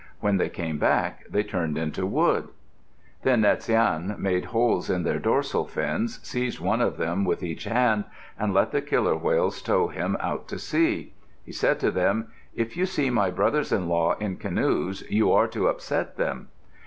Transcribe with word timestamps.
When 0.19 0.37
they 0.37 0.49
came 0.49 0.79
back 0.79 1.25
they 1.29 1.43
turned 1.43 1.77
into 1.77 2.07
wood. 2.07 2.47
Then 3.21 3.41
Natsiane 3.41 4.15
made 4.17 4.45
holes 4.45 4.89
in 4.89 5.03
their 5.03 5.19
dorsal 5.19 5.67
fins, 5.67 6.19
seized 6.27 6.59
one 6.59 6.81
of 6.81 6.97
them 6.97 7.23
with 7.23 7.43
each 7.43 7.65
hand, 7.65 8.05
and 8.39 8.51
let 8.51 8.71
the 8.71 8.81
killer 8.81 9.15
whales 9.15 9.61
tow 9.61 9.89
him 9.89 10.17
out 10.19 10.47
to 10.47 10.57
sea. 10.57 11.13
He 11.45 11.51
said 11.51 11.79
to 11.81 11.91
them, 11.91 12.29
"If 12.55 12.75
you 12.75 12.87
see 12.87 13.11
my 13.11 13.29
brothers 13.29 13.71
in 13.71 13.87
law 13.87 14.13
in 14.17 14.37
canoes, 14.37 15.03
you 15.07 15.31
are 15.33 15.47
to 15.49 15.67
upset 15.67 16.17
them." 16.17 16.47